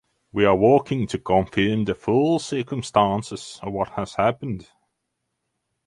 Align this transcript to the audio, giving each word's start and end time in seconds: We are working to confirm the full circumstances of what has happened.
We 0.31 0.45
are 0.45 0.55
working 0.55 1.05
to 1.05 1.19
confirm 1.19 1.85
the 1.85 1.93
full 1.93 2.39
circumstances 2.39 3.59
of 3.61 3.71
what 3.71 3.89
has 3.89 4.15
happened. 4.15 4.67